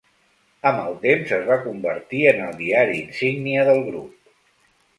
[0.69, 4.35] Amb el temps, es va convertir en el diari insígnia del grup.